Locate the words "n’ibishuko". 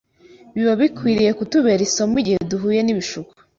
2.83-3.31